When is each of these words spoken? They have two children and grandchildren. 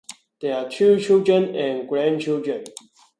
They 0.39 0.47
have 0.47 0.71
two 0.71 0.99
children 0.99 1.55
and 1.55 1.87
grandchildren. 1.87 2.63